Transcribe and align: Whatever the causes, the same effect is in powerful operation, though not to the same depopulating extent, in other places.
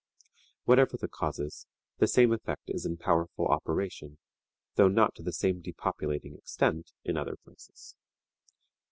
Whatever 0.63 0.97
the 0.97 1.07
causes, 1.07 1.67
the 1.99 2.07
same 2.07 2.33
effect 2.33 2.71
is 2.71 2.87
in 2.87 2.97
powerful 2.97 3.45
operation, 3.45 4.17
though 4.73 4.87
not 4.87 5.13
to 5.13 5.21
the 5.21 5.31
same 5.31 5.61
depopulating 5.61 6.35
extent, 6.35 6.91
in 7.05 7.17
other 7.17 7.37
places. 7.45 7.95